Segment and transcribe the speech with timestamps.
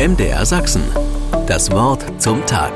[0.00, 0.82] MDR Sachsen.
[1.46, 2.72] Das Wort zum Tag.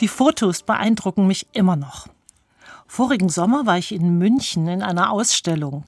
[0.00, 2.08] Die Fotos beeindrucken mich immer noch.
[2.86, 5.86] Vorigen Sommer war ich in München in einer Ausstellung.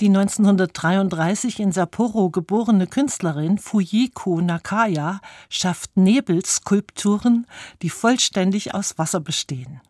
[0.00, 5.20] Die 1933 in Sapporo geborene Künstlerin Fujiko Nakaya
[5.50, 7.46] schafft Nebelskulpturen,
[7.82, 9.82] die vollständig aus Wasser bestehen.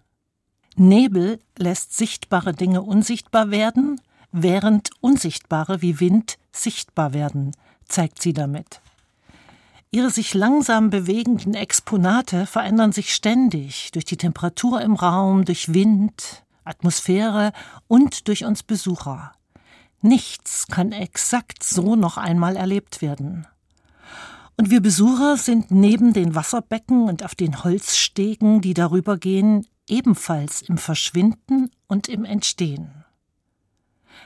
[0.75, 4.01] Nebel lässt sichtbare Dinge unsichtbar werden,
[4.33, 7.53] während unsichtbare wie Wind sichtbar werden,
[7.87, 8.81] zeigt sie damit.
[9.93, 16.45] Ihre sich langsam bewegenden Exponate verändern sich ständig durch die Temperatur im Raum, durch Wind,
[16.65, 17.53] Atmosphäre
[17.89, 19.33] und durch uns Besucher.
[20.01, 23.47] Nichts kann exakt so noch einmal erlebt werden.
[24.57, 30.63] Und wir Besucher sind neben den Wasserbecken und auf den Holzstegen, die darüber gehen, ebenfalls
[30.63, 33.00] im Verschwinden und im Entstehen.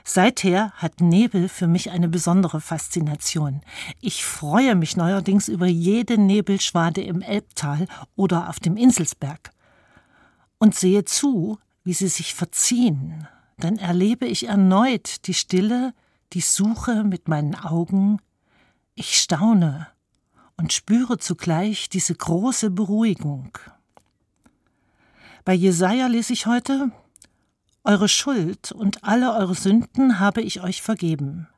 [0.07, 3.63] Seither hat Nebel für mich eine besondere Faszination.
[4.03, 9.51] Ich freue mich neuerdings über jede Nebelschwade im Elbtal oder auf dem Inselsberg
[10.59, 13.27] und sehe zu, wie sie sich verziehen.
[13.59, 15.95] Dann erlebe ich erneut die Stille,
[16.35, 18.19] die Suche mit meinen Augen.
[18.95, 19.89] Ich staune
[20.59, 23.57] und spüre zugleich diese große Beruhigung.
[25.47, 26.91] Bei Jesaja lese ich heute:
[27.87, 31.49] Eure Schuld und alle eure Sünden habe ich euch vergeben.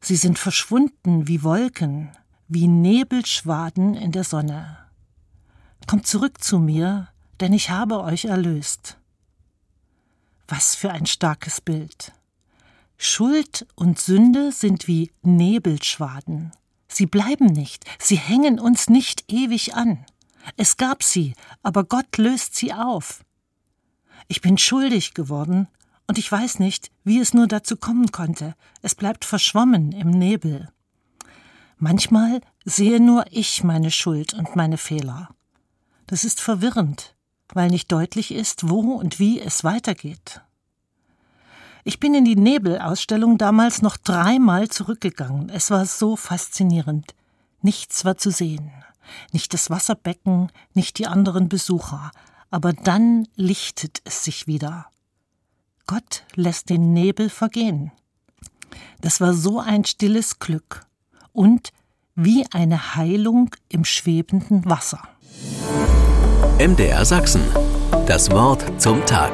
[0.00, 2.12] Sie sind verschwunden wie Wolken,
[2.46, 4.78] wie Nebelschwaden in der Sonne.
[5.88, 7.08] Kommt zurück zu mir,
[7.40, 8.96] denn ich habe euch erlöst.
[10.46, 12.12] Was für ein starkes Bild.
[12.96, 16.52] Schuld und Sünde sind wie Nebelschwaden.
[16.86, 20.06] Sie bleiben nicht, sie hängen uns nicht ewig an.
[20.56, 23.24] Es gab sie, aber Gott löst sie auf.
[24.26, 25.68] Ich bin schuldig geworden,
[26.08, 28.54] und ich weiß nicht, wie es nur dazu kommen konnte.
[28.82, 30.70] Es bleibt verschwommen im Nebel.
[31.76, 35.28] Manchmal sehe nur ich meine Schuld und meine Fehler.
[36.06, 37.14] Das ist verwirrend,
[37.52, 40.40] weil nicht deutlich ist, wo und wie es weitergeht.
[41.84, 45.50] Ich bin in die Nebelausstellung damals noch dreimal zurückgegangen.
[45.50, 47.14] Es war so faszinierend.
[47.60, 48.70] Nichts war zu sehen.
[49.32, 52.10] Nicht das Wasserbecken, nicht die anderen Besucher.
[52.50, 54.86] Aber dann lichtet es sich wieder.
[55.86, 57.92] Gott lässt den Nebel vergehen.
[59.00, 60.86] Das war so ein stilles Glück
[61.32, 61.72] und
[62.14, 65.00] wie eine Heilung im schwebenden Wasser.
[66.58, 67.42] MDR Sachsen.
[68.06, 69.32] Das Wort zum Tag.